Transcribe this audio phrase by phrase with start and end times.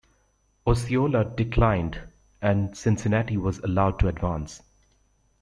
[0.65, 2.01] Osceola declined,
[2.41, 4.63] and Cincinnati was allowed to advance.